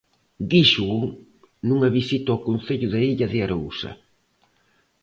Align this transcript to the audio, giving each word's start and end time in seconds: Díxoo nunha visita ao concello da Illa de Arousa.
Díxoo 0.51 1.05
nunha 1.67 1.89
visita 1.97 2.27
ao 2.31 2.43
concello 2.47 2.87
da 2.93 2.99
Illa 3.11 3.27
de 3.33 3.39
Arousa. 3.45 3.91